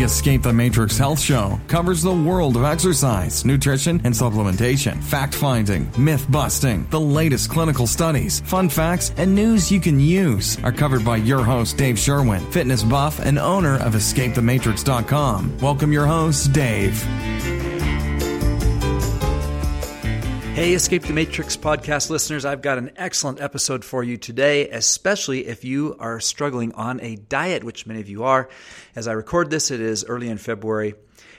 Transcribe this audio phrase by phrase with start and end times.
[0.00, 5.34] The Escape the Matrix Health Show covers the world of exercise, nutrition, and supplementation, fact
[5.34, 10.72] finding, myth busting, the latest clinical studies, fun facts, and news you can use are
[10.72, 15.58] covered by your host, Dave Sherwin, fitness buff and owner of EscapeTheMatrix.com.
[15.58, 17.06] Welcome your host, Dave.
[20.60, 25.46] Hey, Escape the Matrix podcast listeners, I've got an excellent episode for you today, especially
[25.46, 28.50] if you are struggling on a diet, which many of you are.
[28.94, 30.96] As I record this, it is early in February.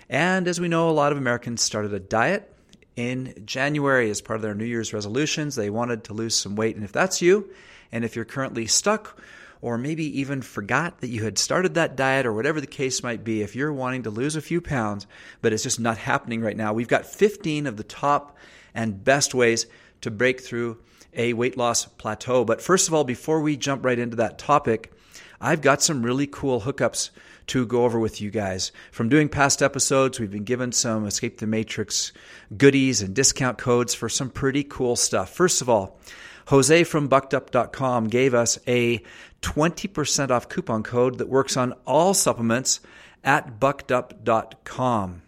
[0.10, 2.52] And as we know, a lot of Americans started a diet
[2.96, 5.54] in January as part of their New Year's resolutions.
[5.54, 6.76] They wanted to lose some weight.
[6.76, 7.48] And if that's you,
[7.92, 9.22] and if you're currently stuck,
[9.62, 13.24] or maybe even forgot that you had started that diet or whatever the case might
[13.24, 15.06] be, if you're wanting to lose a few pounds,
[15.42, 18.38] but it's just not happening right now, we've got 15 of the top
[18.74, 19.68] and best ways
[20.02, 20.78] to break through
[21.14, 22.44] a weight loss plateau.
[22.44, 24.92] But first of all, before we jump right into that topic,
[25.40, 27.10] I've got some really cool hookups
[27.48, 28.72] to go over with you guys.
[28.92, 32.14] From doing past episodes, we've been given some Escape the Matrix
[32.56, 35.34] goodies and discount codes for some pretty cool stuff.
[35.34, 36.00] First of all,
[36.48, 39.04] Jose from buckedup.com gave us a
[39.42, 42.80] 20% off coupon code that works on all supplements
[43.24, 45.22] at buckedup.com.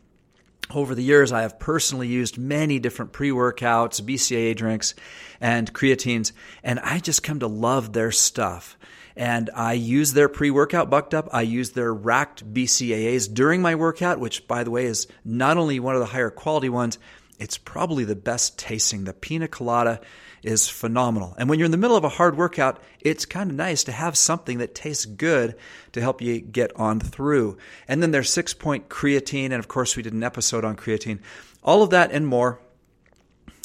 [0.74, 4.96] Over the years, I have personally used many different pre workouts, BCAA drinks,
[5.40, 6.32] and creatines,
[6.64, 8.78] and I just come to love their stuff.
[9.16, 11.30] And I use their pre workout bucked up.
[11.32, 15.80] I use their racked BCAAs during my workout, which, by the way, is not only
[15.80, 16.98] one of the higher quality ones,
[17.38, 19.04] it's probably the best tasting.
[19.04, 20.02] The pina colada
[20.44, 21.36] is phenomenal.
[21.38, 23.92] And when you're in the middle of a hard workout, it's kind of nice to
[23.92, 25.56] have something that tastes good
[25.94, 27.58] to help you get on through.
[27.88, 29.46] And then there's six point creatine.
[29.46, 31.20] And of course, we did an episode on creatine.
[31.64, 32.60] All of that and more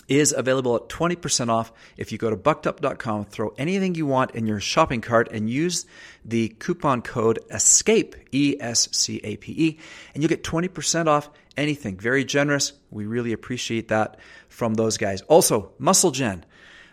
[0.08, 4.46] is available at 20% off if you go to buckedup.com, throw anything you want in
[4.46, 5.84] your shopping cart, and use
[6.24, 9.78] the coupon code ESCAPE, E S C A P E,
[10.14, 11.98] and you'll get 20% off anything.
[11.98, 12.72] Very generous.
[12.90, 15.20] We really appreciate that from those guys.
[15.22, 16.42] Also, MuscleGen.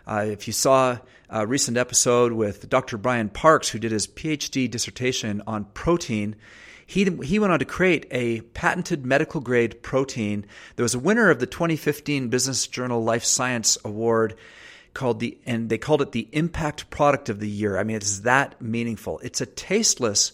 [0.06, 2.96] Uh, if you saw a recent episode with Dr.
[2.96, 6.36] Brian Parks, who did his PhD dissertation on protein,
[6.86, 10.46] he, he went on to create a patented medical grade protein
[10.76, 14.36] that was a winner of the 2015 Business Journal Life Science Award
[14.94, 17.76] called the and they called it the impact product of the year.
[17.76, 19.18] I mean it's that meaningful.
[19.18, 20.32] It's a tasteless,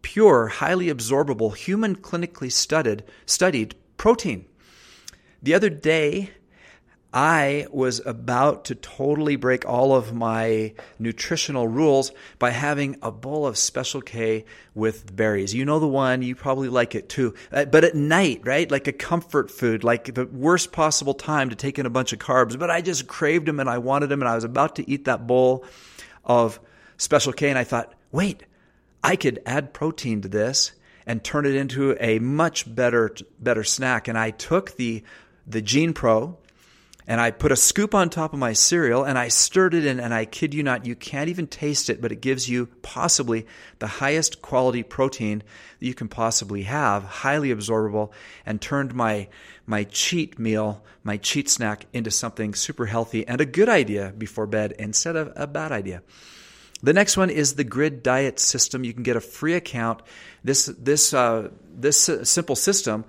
[0.00, 4.46] pure, highly absorbable, human clinically studied studied protein.
[5.42, 6.30] The other day
[7.12, 13.46] I was about to totally break all of my nutritional rules by having a bowl
[13.46, 15.52] of Special K with berries.
[15.52, 17.34] You know the one, you probably like it too.
[17.52, 18.70] Uh, but at night, right?
[18.70, 22.18] Like a comfort food, like the worst possible time to take in a bunch of
[22.18, 22.58] carbs.
[22.58, 25.04] But I just craved them and I wanted them and I was about to eat
[25.04, 25.66] that bowl
[26.24, 26.60] of
[26.96, 28.44] Special K and I thought, wait,
[29.04, 30.72] I could add protein to this
[31.04, 34.08] and turn it into a much better better snack.
[34.08, 35.02] And I took the
[35.46, 36.38] the Gene Pro
[37.06, 39.98] and I put a scoop on top of my cereal and I stirred it in,
[40.00, 43.46] and I kid you not, you can't even taste it, but it gives you possibly
[43.78, 45.42] the highest quality protein
[45.80, 48.12] that you can possibly have, highly absorbable,
[48.46, 49.28] and turned my
[49.64, 54.46] my cheat meal, my cheat snack into something super healthy and a good idea before
[54.46, 56.02] bed instead of a bad idea.
[56.82, 58.82] The next one is the Grid Diet System.
[58.82, 60.02] You can get a free account.
[60.42, 63.04] This this uh, this simple system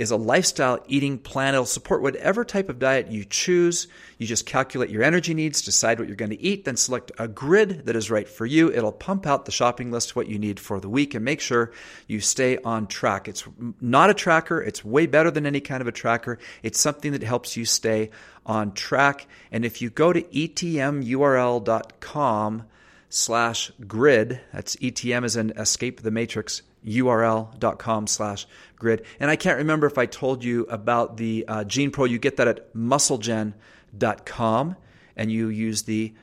[0.00, 1.52] is a lifestyle eating plan.
[1.52, 3.86] It'll support whatever type of diet you choose.
[4.16, 7.28] You just calculate your energy needs, decide what you're going to eat, then select a
[7.28, 8.72] grid that is right for you.
[8.72, 11.72] It'll pump out the shopping list, what you need for the week, and make sure
[12.06, 13.28] you stay on track.
[13.28, 13.44] It's
[13.78, 16.38] not a tracker, it's way better than any kind of a tracker.
[16.62, 18.08] It's something that helps you stay
[18.46, 19.26] on track.
[19.52, 21.04] And if you go to etmurl.com
[23.10, 28.46] slash grid, that's ETM as in escape the matrix, url.com slash
[28.76, 29.04] grid.
[29.18, 32.04] And I can't remember if I told you about the uh, Gene Pro.
[32.04, 34.76] You get that at musclegen.com
[35.16, 36.14] and you use the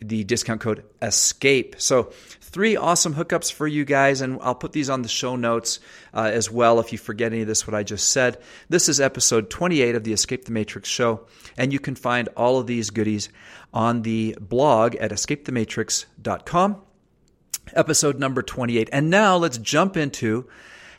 [0.00, 4.88] the discount code escape so three awesome hookups for you guys and i'll put these
[4.88, 5.80] on the show notes
[6.14, 9.00] uh, as well if you forget any of this what i just said this is
[9.00, 12.90] episode 28 of the escape the matrix show and you can find all of these
[12.90, 13.28] goodies
[13.74, 16.80] on the blog at escapethematrix.com
[17.74, 18.88] episode number 28.
[18.92, 20.48] And now let's jump into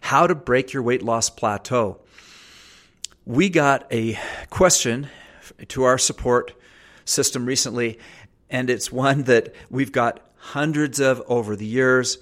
[0.01, 1.99] how to break your weight loss plateau.
[3.25, 4.17] We got a
[4.49, 5.07] question
[5.69, 6.53] to our support
[7.05, 7.99] system recently,
[8.49, 12.17] and it's one that we've got hundreds of over the years.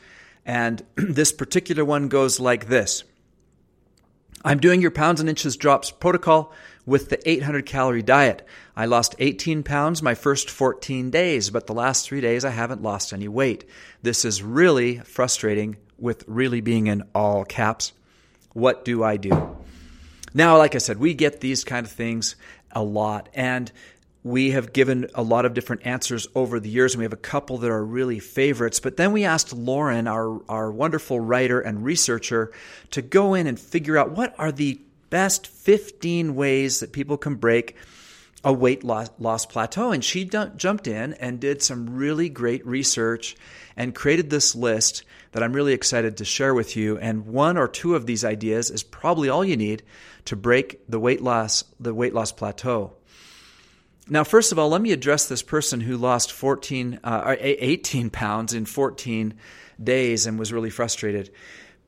[0.46, 3.04] And this particular one goes like this
[4.44, 6.54] I'm doing your pounds and inches drops protocol
[6.88, 8.48] with the 800 calorie diet.
[8.76, 12.82] I lost 18 pounds my first 14 days, but the last three days I haven't
[12.82, 13.70] lost any weight.
[14.02, 17.92] This is really frustrating with really being in all caps.
[18.54, 19.58] What do I do?
[20.34, 22.36] Now, like I said, we get these kind of things
[22.72, 23.30] a lot.
[23.34, 23.72] And
[24.24, 27.18] we have given a lot of different answers over the years, and we have a
[27.18, 28.80] couple that are really favorites.
[28.80, 32.52] But then we asked Lauren, our, our wonderful writer and researcher,
[32.92, 37.36] to go in and figure out what are the best 15 ways that people can
[37.36, 37.76] break
[38.44, 39.92] a weight loss, loss plateau.
[39.92, 43.36] And she d- jumped in and did some really great research
[43.76, 46.98] and created this list that I'm really excited to share with you.
[46.98, 49.84] And one or two of these ideas is probably all you need
[50.26, 52.94] to break the weight loss, the weight loss plateau.
[54.10, 58.54] Now, first of all, let me address this person who lost 14, uh, 18 pounds
[58.54, 59.34] in 14
[59.84, 61.30] days and was really frustrated.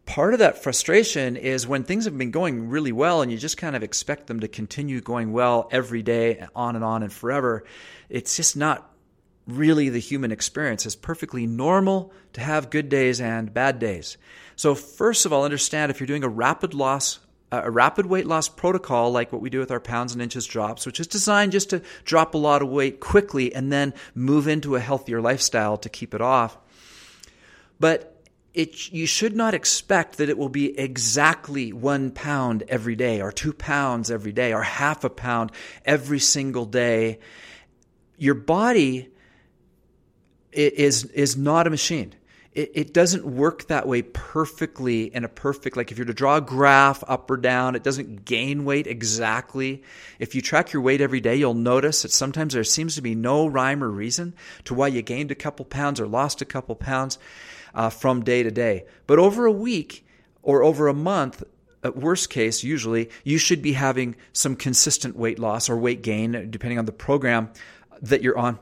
[0.10, 3.58] Part of that frustration is when things have been going really well and you just
[3.58, 7.64] kind of expect them to continue going well every day, on and on and forever.
[8.10, 8.92] It's just not
[9.46, 10.88] really the human experience.
[10.88, 14.18] It's perfectly normal to have good days and bad days.
[14.56, 17.20] So, first of all, understand if you're doing a rapid loss
[17.52, 20.88] a rapid weight loss protocol like what we do with our pounds and inches drops,
[20.88, 24.76] which is designed just to drop a lot of weight quickly and then move into
[24.76, 26.58] a healthier lifestyle to keep it off.
[27.80, 28.09] But
[28.54, 33.32] it, you should not expect that it will be exactly one pound every day, or
[33.32, 35.52] two pounds every day, or half a pound
[35.86, 37.20] every single day.
[38.18, 39.10] Your body
[40.52, 42.16] is, is not a machine
[42.60, 46.38] it, it doesn't work that way perfectly in a perfect, like if you're to draw
[46.38, 49.84] a graph up or down, it doesn't gain weight exactly.
[50.18, 53.16] If you track your weight every day, you'll notice that sometimes there seems to be
[53.16, 54.34] no rhyme or reason
[54.66, 57.20] to why you gained a couple pounds or lost a couple pounds
[57.74, 58.86] uh, from day to day.
[59.08, 60.06] But over a week
[60.42, 61.44] or over a month,
[61.84, 66.50] at worst case, usually, you should be having some consistent weight loss or weight gain,
[66.50, 67.52] depending on the program
[68.02, 68.60] that you're on.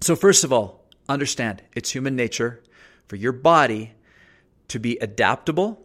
[0.00, 2.62] So, first of all, understand it's human nature
[3.06, 3.92] for your body
[4.68, 5.84] to be adaptable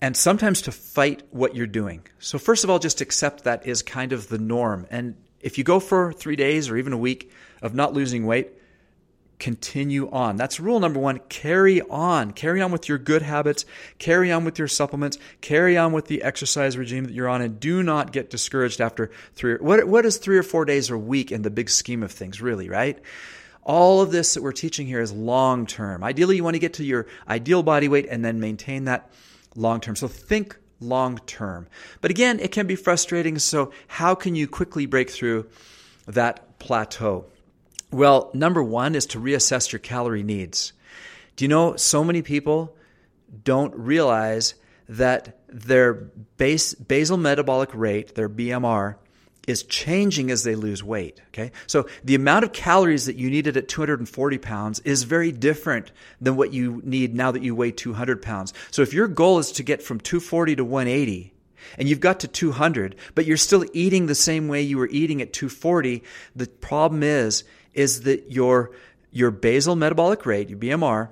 [0.00, 2.06] and sometimes to fight what you're doing.
[2.18, 4.86] So, first of all, just accept that is kind of the norm.
[4.90, 7.32] And if you go for three days or even a week
[7.62, 8.52] of not losing weight,
[9.40, 10.36] continue on.
[10.36, 11.18] That's rule number one.
[11.28, 12.32] Carry on.
[12.32, 13.64] Carry on with your good habits.
[13.98, 15.18] Carry on with your supplements.
[15.40, 17.42] Carry on with the exercise regime that you're on.
[17.42, 19.56] And do not get discouraged after three.
[19.56, 22.12] What, what is three or four days or a week in the big scheme of
[22.12, 22.98] things, really, right?
[23.64, 26.04] All of this that we're teaching here is long term.
[26.04, 29.10] Ideally, you want to get to your ideal body weight and then maintain that
[29.56, 29.96] long term.
[29.96, 31.66] So think long term.
[32.00, 33.38] But again, it can be frustrating.
[33.38, 35.48] So, how can you quickly break through
[36.06, 37.26] that plateau?
[37.92, 40.72] Well, number one is to reassess your calorie needs.
[41.36, 42.76] Do you know so many people
[43.44, 44.54] don't realize
[44.88, 48.96] that their base, basal metabolic rate, their BMR,
[49.46, 51.20] is changing as they lose weight.
[51.28, 51.50] Okay.
[51.66, 56.36] So the amount of calories that you needed at 240 pounds is very different than
[56.36, 58.52] what you need now that you weigh 200 pounds.
[58.70, 61.34] So if your goal is to get from 240 to 180,
[61.78, 65.22] and you've got to 200, but you're still eating the same way you were eating
[65.22, 66.02] at 240,
[66.34, 67.44] the problem is,
[67.74, 68.72] is that your,
[69.10, 71.10] your basal metabolic rate, your BMR,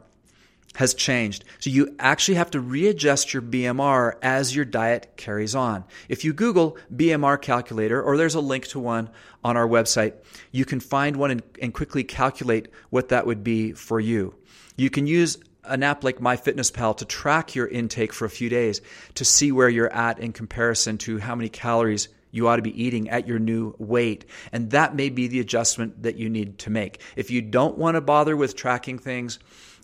[0.78, 1.44] has changed.
[1.58, 5.84] So you actually have to readjust your BMR as your diet carries on.
[6.08, 9.10] If you Google BMR calculator, or there's a link to one
[9.42, 10.14] on our website,
[10.52, 14.36] you can find one and, and quickly calculate what that would be for you.
[14.76, 18.80] You can use an app like MyFitnessPal to track your intake for a few days
[19.14, 22.82] to see where you're at in comparison to how many calories you ought to be
[22.82, 24.24] eating at your new weight.
[24.52, 27.00] And that may be the adjustment that you need to make.
[27.16, 29.38] If you don't want to bother with tracking things,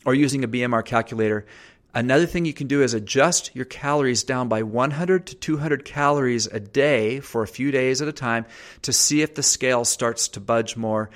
[0.04, 1.46] or using a BMR calculator.
[1.94, 6.46] Another thing you can do is adjust your calories down by 100 to 200 calories
[6.48, 8.46] a day for a few days at a time
[8.82, 11.10] to see if the scale starts to budge more.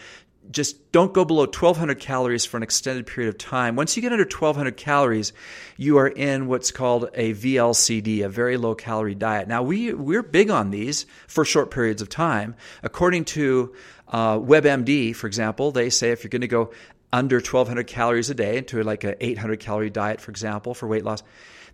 [0.51, 3.77] Just don't go below 1200 calories for an extended period of time.
[3.77, 5.33] Once you get under 1200 calories,
[5.77, 9.49] you are in what's called a VLCD, a very low calorie diet.
[9.49, 12.55] Now, we, we're big on these for short periods of time.
[12.83, 13.75] According to
[14.09, 16.73] uh, WebMD, for example, they say if you're going to go
[17.13, 21.05] under 1200 calories a day to like an 800 calorie diet, for example, for weight
[21.05, 21.23] loss,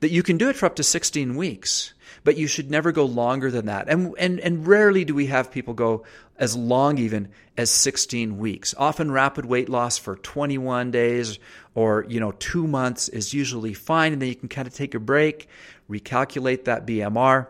[0.01, 3.05] that you can do it for up to 16 weeks, but you should never go
[3.05, 3.89] longer than that.
[3.89, 6.05] And, and, and rarely do we have people go
[6.37, 8.75] as long even as 16 weeks.
[8.77, 11.39] Often rapid weight loss for 21 days
[11.75, 14.13] or, you know, two months is usually fine.
[14.13, 15.49] And then you can kind of take a break,
[15.89, 17.47] recalculate that BMR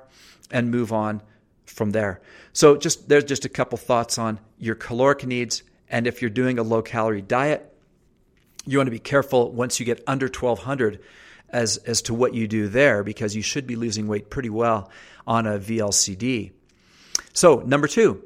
[0.51, 1.23] and move on
[1.65, 2.21] from there.
[2.53, 5.63] So just, there's just a couple thoughts on your caloric needs.
[5.89, 7.71] And if you're doing a low calorie diet,
[8.67, 11.01] you want to be careful once you get under 1200
[11.51, 14.91] as, as to what you do there because you should be losing weight pretty well
[15.27, 16.53] on a VLCD.
[17.33, 18.23] So, number two,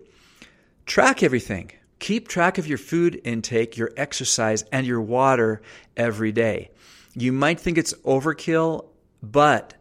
[0.86, 1.72] track everything.
[1.98, 5.60] Keep track of your food intake, your exercise, and your water
[5.96, 6.70] every day.
[7.14, 8.86] You might think it's overkill,
[9.22, 9.74] but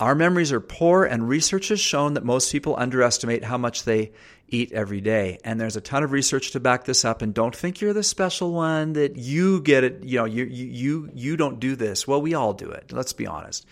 [0.00, 4.12] Our memories are poor, and research has shown that most people underestimate how much they
[4.48, 5.38] eat every day.
[5.44, 7.22] And there's a ton of research to back this up.
[7.22, 10.02] And don't think you're the special one that you get it.
[10.04, 12.06] You know, you you you you don't do this.
[12.06, 12.92] Well, we all do it.
[12.92, 13.66] Let's be honest.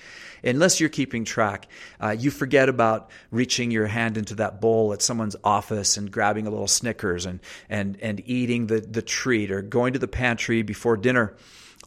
[0.45, 1.69] Unless you're keeping track,
[2.01, 6.47] uh, you forget about reaching your hand into that bowl at someone's office and grabbing
[6.47, 10.63] a little Snickers and and and eating the the treat or going to the pantry
[10.63, 11.35] before dinner.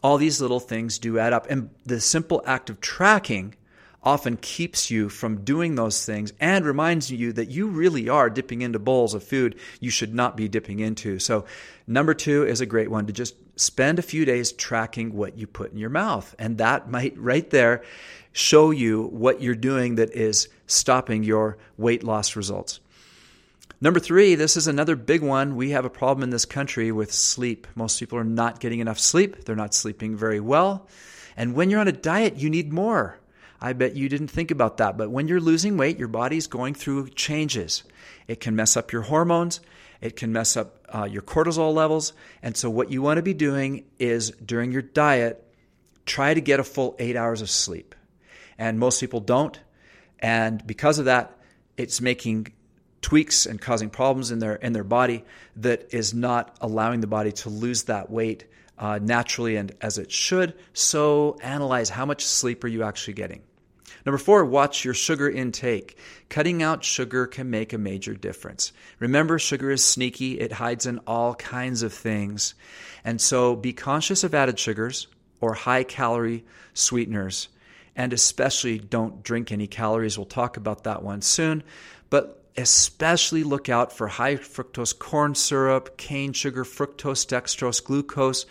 [0.02, 3.54] All these little things do add up, and the simple act of tracking
[4.02, 8.62] often keeps you from doing those things and reminds you that you really are dipping
[8.62, 11.18] into bowls of food you should not be dipping into.
[11.18, 11.44] So,
[11.86, 15.46] number two is a great one to just spend a few days tracking what you
[15.46, 16.34] put in your mouth.
[16.38, 17.82] And that might right there
[18.32, 22.80] show you what you're doing that is stopping your weight loss results.
[23.82, 25.56] Number three, this is another big one.
[25.56, 27.66] We have a problem in this country with sleep.
[27.74, 30.86] Most people are not getting enough sleep, they're not sleeping very well.
[31.36, 33.19] And when you're on a diet, you need more.
[33.60, 34.96] I bet you didn't think about that.
[34.96, 37.82] But when you're losing weight, your body's going through changes.
[38.26, 39.60] It can mess up your hormones,
[40.00, 42.12] it can mess up uh, your cortisol levels.
[42.42, 45.46] And so, what you want to be doing is during your diet,
[46.06, 47.94] try to get a full eight hours of sleep.
[48.58, 49.58] And most people don't.
[50.18, 51.38] And because of that,
[51.76, 52.48] it's making
[53.02, 55.24] tweaks and causing problems in their in their body
[55.56, 58.44] that is not allowing the body to lose that weight
[58.78, 60.54] uh, naturally and as it should.
[60.72, 63.42] So analyze how much sleep are you actually getting.
[64.06, 65.96] Number four, watch your sugar intake.
[66.28, 68.72] Cutting out sugar can make a major difference.
[68.98, 72.54] Remember, sugar is sneaky, it hides in all kinds of things.
[73.04, 75.06] And so be conscious of added sugars
[75.40, 77.48] or high calorie sweeteners.
[77.96, 80.16] And especially don't drink any calories.
[80.16, 81.62] We'll talk about that one soon.
[82.08, 88.46] But especially look out for high fructose corn syrup, cane sugar, fructose, dextrose, glucose.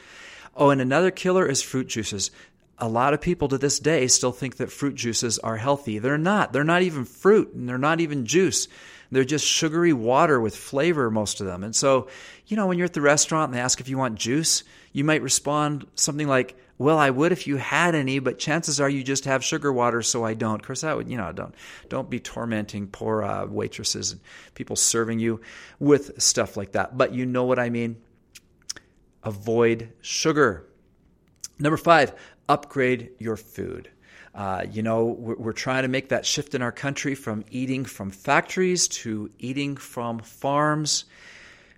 [0.56, 2.32] Oh, and another killer is fruit juices
[2.80, 6.00] a lot of people to this day still think that fruit juices are healthy.
[6.00, 6.54] They're not.
[6.54, 8.68] They're not even fruit and they're not even juice.
[9.12, 11.64] They're just sugary water with flavor, most of them.
[11.64, 12.08] And so,
[12.46, 15.04] you know, when you're at the restaurant and they ask if you want juice, you
[15.04, 19.04] might respond something like, well, I would if you had any, but chances are you
[19.04, 20.62] just have sugar water, so I don't.
[20.62, 21.54] Of course, that would, you know, don't
[21.90, 24.22] don't be tormenting poor uh, waitresses and
[24.54, 25.42] people serving you
[25.80, 26.98] with stuff like that.
[26.98, 27.98] But you know what I mean.
[29.24, 30.69] Avoid sugar.
[31.60, 32.14] Number five,
[32.48, 33.90] upgrade your food.
[34.34, 37.84] Uh, you know, we're, we're, trying to make that shift in our country from eating
[37.84, 41.06] from factories to eating from farms.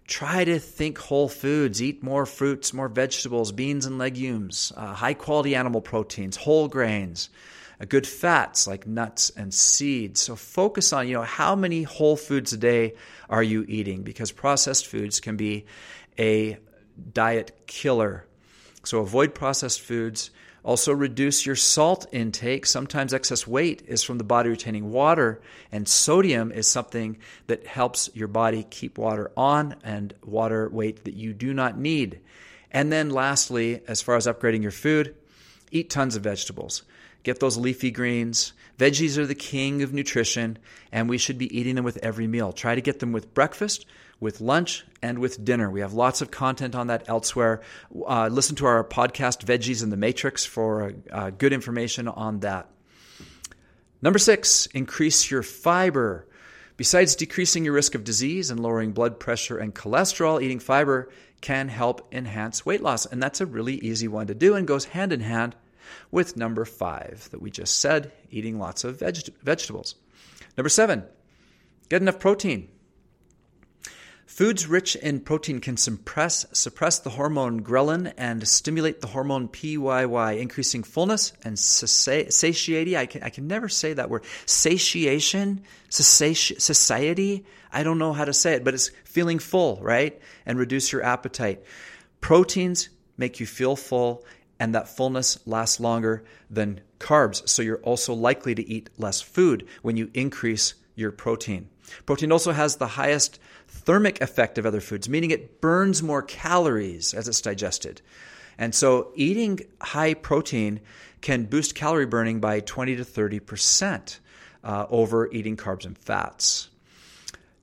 [0.08, 5.14] Try to think whole foods, eat more fruits, more vegetables, beans and legumes, uh, high
[5.14, 7.30] quality animal proteins, whole grains,
[7.80, 10.20] uh, good fats like nuts and seeds.
[10.20, 12.96] So focus on, you know, how many whole foods a day
[13.30, 14.04] are you eating?
[14.04, 15.66] Because processed foods can be
[16.20, 16.58] a
[17.14, 18.26] diet killer.
[18.84, 20.32] So avoid processed foods
[20.64, 22.68] also, reduce your salt intake.
[22.68, 28.12] Sometimes excess weight is from the body retaining water, and sodium is something that helps
[28.14, 32.20] your body keep water on and water weight that you do not need.
[32.70, 35.16] And then, lastly, as far as upgrading your food,
[35.72, 36.84] eat tons of vegetables.
[37.24, 38.54] Get those leafy greens.
[38.78, 40.58] Veggies are the king of nutrition,
[40.92, 42.52] and we should be eating them with every meal.
[42.52, 43.86] Try to get them with breakfast
[44.22, 45.70] with lunch and with dinner.
[45.70, 47.62] We have lots of content on that elsewhere.
[48.08, 52.70] Uh, listen to our podcast, Veggies in the Matrix, for uh, good information on that.
[54.02, 56.28] Number six, increase your fiber.
[56.78, 61.10] Besides decreasing your risk of disease and lowering blood pressure and cholesterol, eating fiber
[61.42, 63.08] can help enhance weight loss.
[63.08, 65.56] And that's a really easy one to do and goes hand in hand
[66.12, 69.96] with number five that we just said eating lots of veg- vegetables.
[70.58, 71.04] Number seven,
[71.90, 72.70] get enough protein.
[74.32, 80.40] Foods rich in protein can suppress, suppress the hormone ghrelin and stimulate the hormone PYY,
[80.40, 82.96] increasing fullness and satiety.
[82.96, 84.24] I can, I can never say that word.
[84.46, 87.46] Satiation, satiety.
[87.74, 90.18] I don't know how to say it, but it's feeling full, right?
[90.46, 91.66] And reduce your appetite.
[92.22, 94.24] Proteins make you feel full,
[94.62, 97.50] and that fullness lasts longer than carbs.
[97.50, 101.68] So you're also likely to eat less food when you increase your protein.
[102.06, 107.16] Protein also has the highest thermic effect of other foods, meaning it burns more calories
[107.16, 108.04] as it's digested.
[108.60, 110.82] And so eating high protein
[111.22, 114.20] can boost calorie burning by 20 to 30%
[114.64, 116.70] uh, over eating carbs and fats.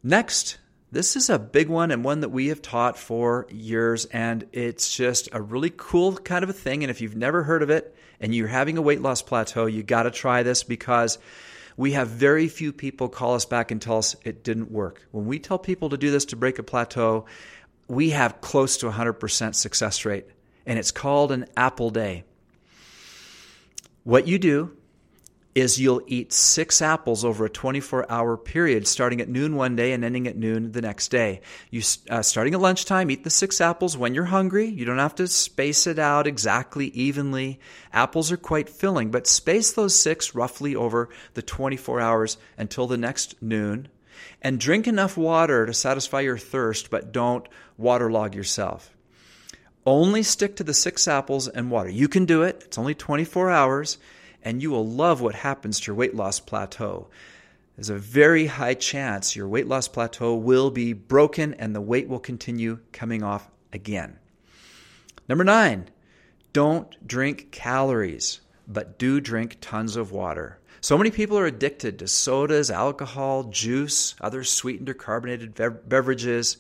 [0.03, 0.59] Next,
[0.91, 4.95] this is a big one and one that we have taught for years, and it's
[4.95, 6.83] just a really cool kind of a thing.
[6.83, 9.83] And if you've never heard of it and you're having a weight loss plateau, you
[9.83, 11.19] got to try this because
[11.77, 15.07] we have very few people call us back and tell us it didn't work.
[15.11, 17.27] When we tell people to do this to break a plateau,
[17.87, 20.27] we have close to 100% success rate,
[20.65, 22.25] and it's called an apple day.
[24.05, 24.75] What you do
[25.61, 29.93] is you'll eat six apples over a 24 hour period, starting at noon one day
[29.93, 31.41] and ending at noon the next day.
[31.71, 34.67] You uh, starting at lunchtime, eat the six apples when you're hungry.
[34.67, 37.61] You don't have to space it out exactly evenly.
[37.93, 42.99] Apples are quite filling, but space those six roughly over the 24 hours until the
[42.99, 43.89] next noon.
[44.43, 48.95] And drink enough water to satisfy your thirst, but don't waterlog yourself.
[49.87, 51.89] Only stick to the six apples and water.
[51.89, 52.63] You can do it.
[52.67, 53.99] It's only 24 hours
[54.43, 57.09] and you will love what happens to your weight loss plateau.
[57.77, 62.09] There's a very high chance your weight loss plateau will be broken and the weight
[62.09, 64.19] will continue coming off again.
[65.29, 65.89] Number nine,
[66.53, 70.59] don't drink calories, but do drink tons of water.
[70.81, 75.55] So many people are addicted to sodas, alcohol, juice, other sweetened or carbonated
[75.89, 76.57] beverages.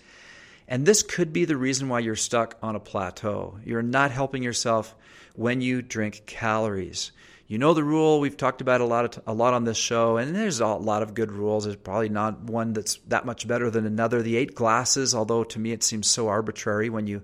[0.66, 3.58] And this could be the reason why you're stuck on a plateau.
[3.64, 4.94] You're not helping yourself
[5.34, 7.12] when you drink calories
[7.48, 8.20] you know the rule.
[8.20, 11.02] We've talked about a lot of, a lot on this show, and there's a lot
[11.02, 11.64] of good rules.
[11.64, 14.22] There's probably not one that's that much better than another.
[14.22, 17.22] The eight glasses, although to me it seems so arbitrary when you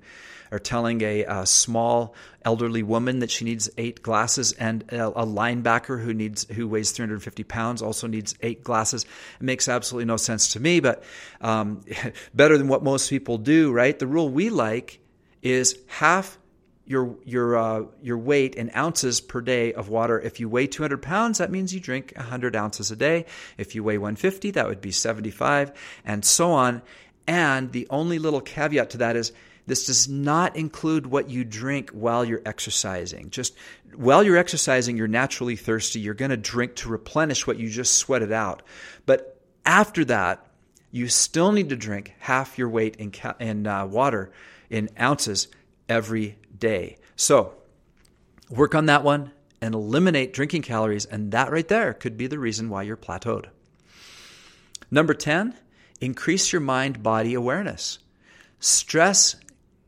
[0.50, 5.26] are telling a, a small elderly woman that she needs eight glasses, and a, a,
[5.26, 9.04] linebacker who needs who weighs 350 pounds also needs eight glasses.
[9.38, 11.04] It makes absolutely no sense to me, but
[11.42, 11.82] um,
[12.34, 13.98] better than what most people do, right?
[13.98, 15.00] The rule we like
[15.42, 16.38] is half
[16.86, 20.20] your your uh, your weight in ounces per day of water.
[20.20, 23.26] If you weigh 200 pounds, that means you drink 100 ounces a day.
[23.56, 25.72] If you weigh 150, that would be 75,
[26.04, 26.82] and so on.
[27.26, 29.32] And the only little caveat to that is
[29.66, 33.30] this does not include what you drink while you're exercising.
[33.30, 33.54] Just
[33.94, 36.00] while you're exercising, you're naturally thirsty.
[36.00, 38.62] You're going to drink to replenish what you just sweated out.
[39.06, 40.46] But after that,
[40.90, 44.30] you still need to drink half your weight in, ca- in uh, water
[44.68, 45.48] in ounces
[45.88, 46.96] every day.
[47.16, 47.54] So
[48.50, 52.38] work on that one and eliminate drinking calories, and that right there could be the
[52.38, 53.46] reason why you're plateaued.
[54.90, 55.54] Number 10,
[56.00, 57.98] increase your mind body awareness.
[58.60, 59.36] Stress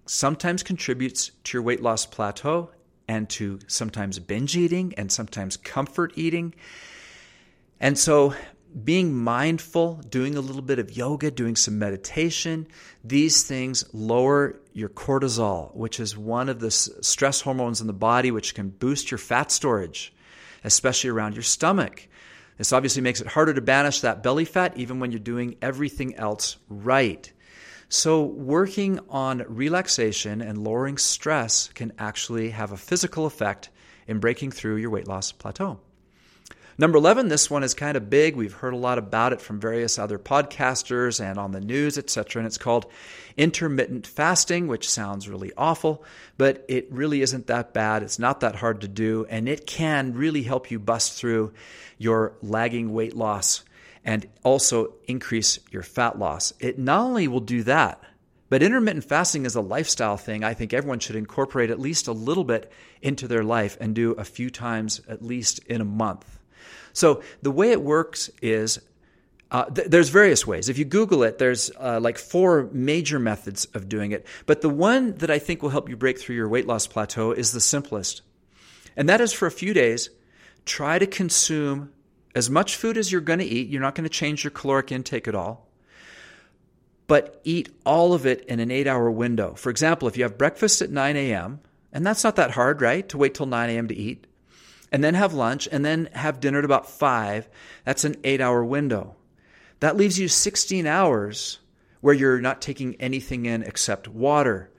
[0.07, 2.71] sometimes contributes to your weight loss plateau
[3.09, 6.55] and to sometimes binge eating and sometimes comfort eating.
[7.81, 8.35] And so
[8.85, 12.67] being mindful, doing a little bit of yoga, doing some meditation,
[13.03, 18.31] these things lower your cortisol, which is one of the stress hormones in the body,
[18.31, 20.13] which can boost your fat storage,
[20.63, 22.07] especially around your stomach.
[22.59, 26.15] This obviously makes it harder to banish that belly fat, even when you're doing everything
[26.17, 27.33] else right.
[27.89, 33.71] So, working on relaxation and lowering stress can actually have a physical effect
[34.09, 35.79] in breaking through your weight loss plateau.
[36.79, 38.37] Number 11, this one is kind of big.
[38.37, 42.41] We've heard a lot about it from various other podcasters and on the news, etc.
[42.41, 42.85] And it's called
[43.35, 46.05] intermittent fasting, which sounds really awful,
[46.37, 48.03] but it really isn't that bad.
[48.03, 51.55] It's not that hard to do, and it can really help you bust through
[51.97, 53.65] your lagging weight loss
[54.05, 56.53] and also increase your fat loss.
[56.61, 58.03] It not only will do that,
[58.51, 60.45] but intermittent fasting is a lifestyle thing.
[60.45, 64.13] I think everyone should incorporate at least a little bit into their life and do
[64.13, 66.39] a few times at least in a month.
[66.93, 68.81] So the way it works is
[69.51, 70.69] uh, th- there's various ways.
[70.69, 74.27] If you Google it, there's uh, like four major methods of doing it.
[74.47, 77.33] But the one that I think will help you break through your weight loss plateau
[77.33, 78.23] is the simplest.
[78.97, 80.11] And that is for a few days,
[80.65, 81.93] try to consume
[82.35, 83.69] as much food as you're going to eat.
[83.69, 85.69] You're not going to change your caloric intake at all.
[87.07, 89.55] But eat all of it in an eight hour window.
[89.55, 91.61] For example, if you have breakfast at 9 a.m.,
[91.93, 93.09] and that's not that hard, right?
[93.11, 93.89] To wait till 9 a.m.
[93.89, 94.27] to eat
[94.93, 97.49] and then have lunch, and then have dinner at about 5.
[97.85, 99.17] That's an eight hour window.
[99.81, 101.59] That leaves you 16 hours
[102.01, 104.71] where you're not taking anything in except water.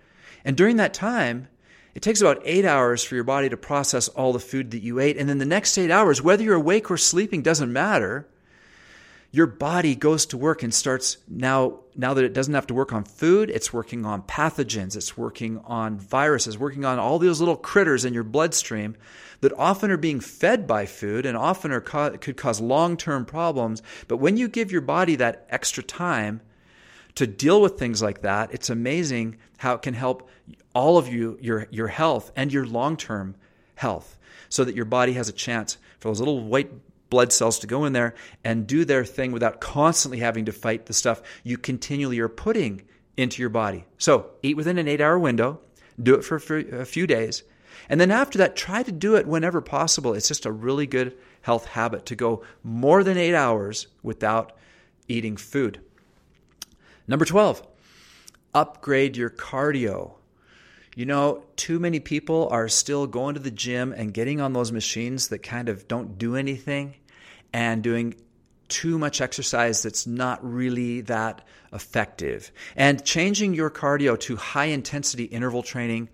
[0.45, 1.47] And during that time,
[1.93, 4.99] it takes about eight hours for your body to process all the food that you
[4.99, 5.17] ate.
[5.17, 8.27] And then the next eight hours, whether you're awake or sleeping, doesn't matter
[9.31, 12.93] your body goes to work and starts now now that it doesn't have to work
[12.93, 17.57] on food it's working on pathogens it's working on viruses working on all those little
[17.57, 18.95] critters in your bloodstream
[19.41, 23.81] that often are being fed by food and often are could cause long-term problems.
[24.07, 26.41] But when you give your body that extra time
[27.15, 30.29] to deal with things like that it's amazing how it can help
[30.75, 33.35] all of you your your health and your long-term
[33.73, 34.17] health
[34.49, 36.71] so that your body has a chance for those little white
[37.09, 40.85] blood cells to go in there and do their thing without constantly having to fight
[40.85, 42.81] the stuff you continually are putting
[43.15, 43.85] into your body.
[43.97, 45.59] So eat within an eight hour window,
[46.01, 47.43] do it for a few days.
[47.89, 50.13] And then after that, try to do it whenever possible.
[50.13, 54.53] It's just a really good health habit to go more than eight hours without
[55.07, 55.79] eating food.
[57.07, 57.65] Number 12,
[58.53, 60.15] upgrade your cardio.
[60.97, 64.71] You know, too many people are still going to the gym and getting on those
[64.71, 66.95] machines that kind of don't do anything
[67.53, 68.15] and doing
[68.67, 72.51] too much exercise that's not really that effective.
[72.75, 76.09] And changing your cardio to high intensity interval training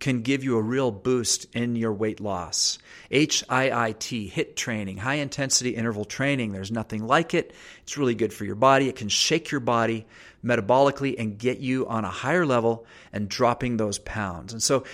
[0.00, 2.78] can give you a real boost in your weight loss.
[3.10, 7.52] HIIT, HIT training, high intensity interval training, there's nothing like it.
[7.82, 8.88] It's really good for your body.
[8.88, 10.06] It can shake your body
[10.44, 14.52] metabolically and get you on a higher level and dropping those pounds.
[14.52, 14.84] And so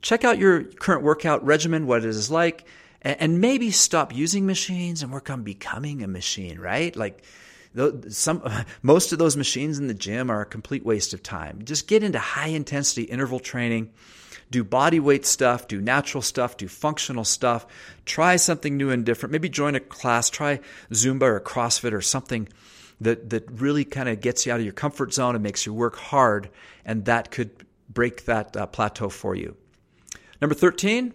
[0.00, 2.64] check out your current workout regimen, what it is like,
[3.00, 6.94] and maybe stop using machines and work on becoming a machine, right?
[6.94, 7.24] Like,
[8.08, 8.42] some
[8.82, 11.64] most of those machines in the gym are a complete waste of time.
[11.64, 13.90] Just get into high intensity interval training,
[14.50, 17.66] do body weight stuff, do natural stuff, do functional stuff.
[18.04, 19.32] Try something new and different.
[19.32, 20.60] Maybe join a class, try
[20.92, 22.48] Zumba or CrossFit or something
[23.04, 25.74] that that really kind of gets you out of your comfort zone and makes you
[25.74, 26.50] work hard,
[26.84, 27.50] and that could
[27.88, 29.56] break that uh, plateau for you.
[30.40, 31.14] Number 13,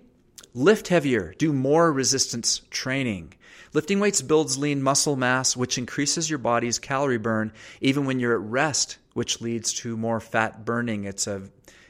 [0.54, 3.34] lift heavier, do more resistance training.
[3.74, 8.34] Lifting weights builds lean muscle mass, which increases your body's calorie burn even when you're
[8.34, 11.04] at rest, which leads to more fat burning.
[11.04, 11.44] It's a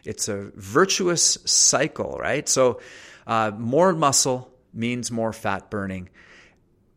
[0.03, 2.47] it's a virtuous cycle, right?
[2.47, 2.79] So,
[3.27, 6.10] uh, more muscle means more fat burning.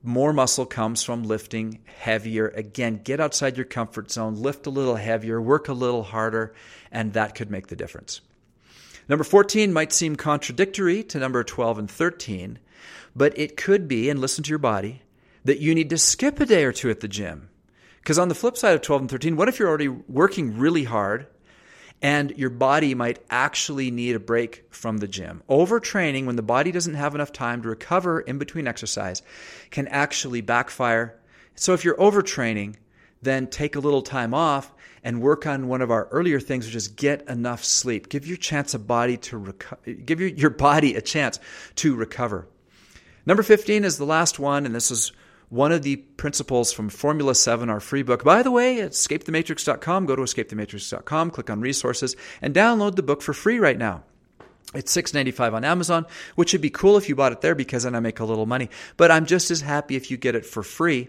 [0.03, 2.49] More muscle comes from lifting heavier.
[2.49, 6.55] Again, get outside your comfort zone, lift a little heavier, work a little harder,
[6.91, 8.23] and that could make the difference.
[9.11, 12.59] Number 14 might seem contradictory to number 12 and 13,
[13.15, 15.03] but it could be, and listen to your body,
[15.45, 17.51] that you need to skip a day or two at the gym.
[17.99, 20.85] Because on the flip side of 12 and 13, what if you're already working really
[20.85, 21.27] hard
[22.03, 25.43] and your body might actually need a break from the gym?
[25.49, 29.23] Overtraining, when the body doesn't have enough time to recover in between exercise,
[29.71, 31.19] can actually backfire.
[31.55, 32.77] So if you're overtraining,
[33.23, 36.75] then take a little time off and work on one of our earlier things, which
[36.75, 38.09] is get enough sleep.
[38.09, 41.39] Give your chance a body to reco- give your, your body a chance
[41.77, 42.47] to recover.
[43.27, 45.13] Number 15 is the last one, and this is
[45.51, 48.25] one of the principles from Formula 7, our free book.
[48.25, 53.21] By the way, at escapethematrix.com, go to escapethematrix.com, click on resources, and download the book
[53.21, 54.05] for free right now.
[54.73, 57.97] It's $6.95 on Amazon, which would be cool if you bought it there because then
[57.97, 58.71] I make a little money.
[58.97, 61.09] But I'm just as happy if you get it for free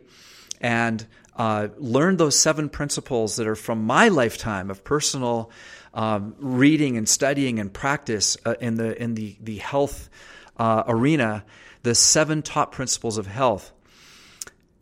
[0.59, 5.51] and uh, learn those seven principles that are from my lifetime of personal
[5.93, 10.09] um, reading and studying and practice uh, in the in the the health
[10.57, 11.43] uh, arena
[11.83, 13.71] the seven top principles of health.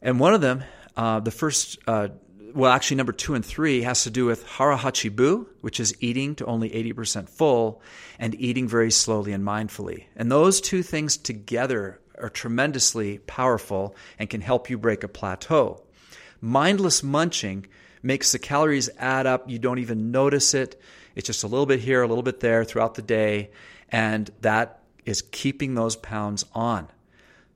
[0.02, 0.64] And one of them,
[0.96, 2.10] uh, the first, uh,
[2.54, 5.96] well, actually, number two and three has to do with hara hachi bu, which is
[6.00, 7.82] eating to only 80% full,
[8.18, 10.06] and eating very slowly and mindfully.
[10.16, 15.84] And those two things together are tremendously powerful and can help you break a plateau.
[16.42, 17.68] Mindless munching
[18.02, 19.50] makes the calories add up.
[19.50, 20.82] You don't even notice it.
[21.16, 23.52] It's just a little bit here, a little bit there throughout the day.
[23.90, 26.88] And that is keeping those pounds on.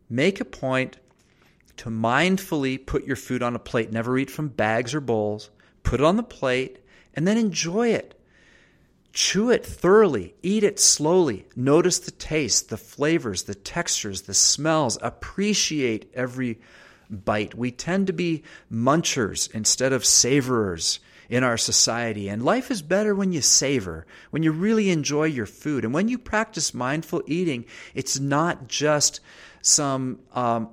[0.09, 0.97] Make a point
[1.77, 3.91] to mindfully put your food on a plate.
[3.91, 5.49] Never eat from bags or bowls.
[5.83, 6.79] Put it on the plate
[7.13, 8.19] and then enjoy it.
[9.11, 10.33] Chew it thoroughly.
[10.41, 11.45] Eat it slowly.
[11.55, 14.97] Notice the taste, the flavors, the textures, the smells.
[15.01, 16.59] Appreciate every
[17.09, 17.55] bite.
[17.55, 22.27] We tend to be munchers instead of savorers in our society.
[22.27, 25.85] And life is better when you savor, when you really enjoy your food.
[25.85, 29.19] And when you practice mindful eating, it's not just
[29.61, 30.69] some, um,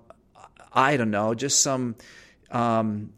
[0.72, 1.96] I don't know, just some
[2.50, 3.12] um,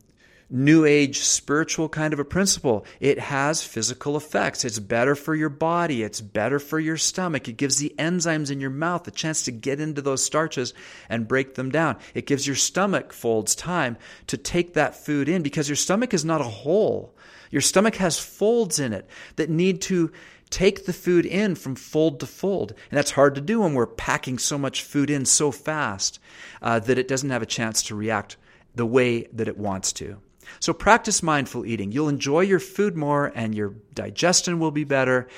[0.52, 2.84] new age spiritual kind of a principle.
[3.00, 4.64] It has physical effects.
[4.64, 6.02] It's better for your body.
[6.02, 7.48] It's better for your stomach.
[7.48, 10.74] It gives the enzymes in your mouth a chance to get into those starches
[11.08, 11.96] and break them down.
[12.14, 16.24] It gives your stomach folds time to take that food in because your stomach is
[16.24, 17.16] not a hole.
[17.50, 20.12] Your stomach has folds in it that need to
[20.52, 22.72] take the food in from fold to fold.
[22.90, 26.20] And that's hard to do when we're packing so much food in so fast
[26.60, 28.36] uh, that it doesn't have a chance to react
[28.74, 30.18] the way that it wants to.
[30.60, 31.92] So practice mindful eating.
[31.92, 35.28] You'll enjoy your food more and your digestion will be better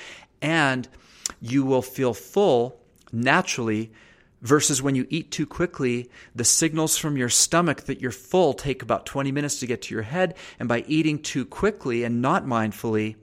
[0.41, 0.87] and
[1.41, 2.79] you will feel full
[3.11, 3.91] naturally
[4.41, 8.83] versus when you eat too quickly, the signals from your stomach that you're full take
[8.83, 10.35] about 20 minutes to get to your head.
[10.59, 13.15] And by eating too quickly and not mindfully,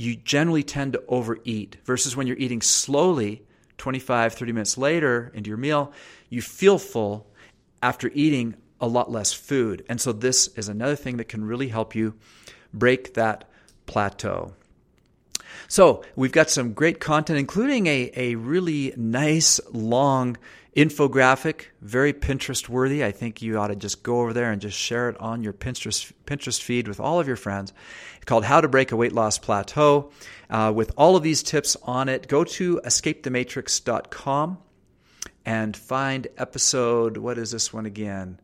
[0.00, 3.42] you generally tend to overeat versus when you're eating slowly,
[3.76, 5.92] 25, 30 minutes later into your meal,
[6.30, 7.26] you feel full
[7.82, 9.84] after eating a lot less food.
[9.90, 12.14] And so this is another thing that can really help you
[12.72, 13.44] break that
[13.84, 14.54] plateau.
[15.68, 20.38] So we've got some great content, including a, a really nice, long
[20.76, 23.04] infographic, very Pinterest worthy.
[23.04, 25.52] I think you ought to just go over there and just share it on your
[25.52, 27.72] Pinterest Pinterest feed with all of your friends.
[28.16, 30.10] It's called "How to Break a Weight Loss Plateau."
[30.48, 34.58] Uh, with all of these tips on it, go to escapethematrix.com
[35.44, 37.16] and find episode.
[37.16, 38.40] What is this one again?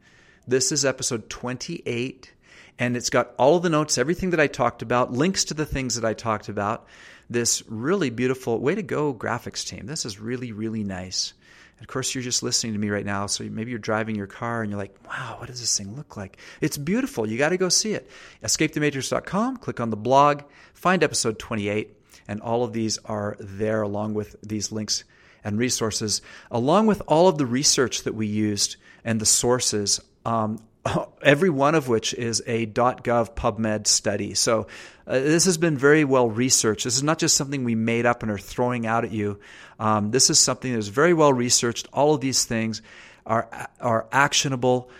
[0.48, 2.32] This is episode 28,
[2.78, 5.66] and it's got all of the notes, everything that I talked about, links to the
[5.66, 6.86] things that I talked about.
[7.28, 9.86] This really beautiful way to go graphics team.
[9.86, 11.32] This is really really nice.
[11.80, 14.62] Of course, you're just listening to me right now, so maybe you're driving your car
[14.62, 16.38] and you're like, wow, what does this thing look like?
[16.60, 17.28] It's beautiful.
[17.28, 18.10] You got to go see it.
[18.42, 21.94] EscapeTheMatrix.com, click on the blog, find episode 28,
[22.28, 25.04] and all of these are there along with these links
[25.44, 30.00] and resources, along with all of the research that we used and the sources.
[30.24, 30.58] Um,
[31.22, 34.34] every one of which is a .gov PubMed study.
[34.34, 34.66] So
[35.06, 36.84] uh, this has been very well researched.
[36.84, 39.38] This is not just something we made up and are throwing out at you.
[39.78, 41.88] Um, this is something that is very well researched.
[41.92, 42.82] All of these things
[43.24, 43.48] are
[43.80, 44.90] are actionable,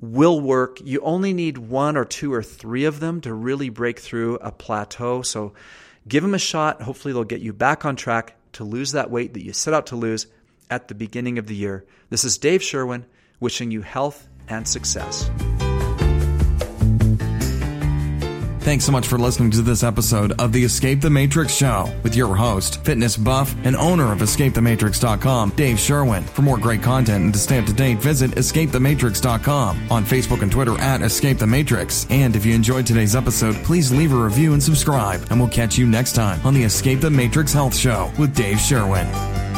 [0.00, 0.78] will work.
[0.82, 4.52] You only need one or two or three of them to really break through a
[4.52, 5.22] plateau.
[5.22, 5.54] So
[6.08, 6.82] give them a shot.
[6.82, 9.86] Hopefully, they'll get you back on track to lose that weight that you set out
[9.86, 10.26] to lose
[10.68, 11.84] at the beginning of the year.
[12.08, 13.06] This is Dave Sherwin
[13.38, 15.30] wishing you health and success.
[18.60, 22.14] Thanks so much for listening to this episode of the Escape the Matrix Show with
[22.14, 26.22] your host, fitness buff, and owner of EscapeTheMatrix.com, Dave Sherwin.
[26.22, 30.52] For more great content and to stay up to date, visit EscapeTheMatrix.com on Facebook and
[30.52, 32.06] Twitter at Escape the Matrix.
[32.10, 35.26] And if you enjoyed today's episode, please leave a review and subscribe.
[35.30, 38.60] And we'll catch you next time on the Escape the Matrix Health Show with Dave
[38.60, 39.49] Sherwin.